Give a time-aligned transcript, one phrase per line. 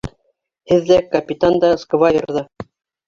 [0.71, 2.43] Һеҙ ҙә, капитан да, сквайр ҙа.